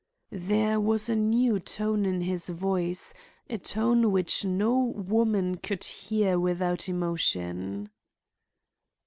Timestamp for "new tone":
1.15-2.07